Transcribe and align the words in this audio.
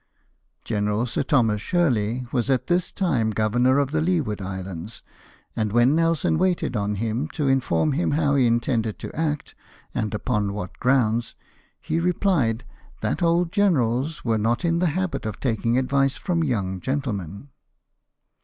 General 0.63 1.05
Sir 1.05 1.21
Thomas 1.21 1.61
Shirley 1.61 2.25
was 2.31 2.49
at 2.49 2.65
this 2.65 2.91
time 2.91 3.29
Governor 3.29 3.77
of 3.77 3.91
the 3.91 4.01
Leeward 4.01 4.41
Islands; 4.41 5.03
and 5.55 5.71
when 5.71 5.93
Nelson 5.95 6.39
waited 6.39 6.75
on 6.75 6.95
him 6.95 7.27
to 7.33 7.47
inform 7.47 7.91
him 7.91 8.09
how 8.13 8.33
he 8.33 8.47
intended 8.47 8.97
to 8.97 9.15
act, 9.15 9.53
and 9.93 10.11
upon 10.15 10.53
what 10.53 10.79
grounds, 10.79 11.35
he 11.79 11.99
rephed, 11.99 12.61
that 13.01 13.21
"old 13.21 13.51
generals 13.51 14.25
were 14.25 14.39
not 14.39 14.65
in 14.65 14.79
the 14.79 14.87
habit 14.97 15.23
of 15.27 15.39
taking 15.39 15.77
advice 15.77 16.17
from 16.17 16.43
young 16.43 16.79
gentlemen." 16.79 17.49